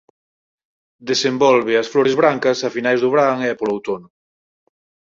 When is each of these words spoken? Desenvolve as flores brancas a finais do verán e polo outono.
Desenvolve 1.11 1.73
as 1.81 1.89
flores 1.91 2.17
brancas 2.21 2.57
a 2.67 2.69
finais 2.75 2.99
do 3.03 3.11
verán 3.13 3.37
e 3.47 3.49
polo 3.59 3.73
outono. 3.77 4.07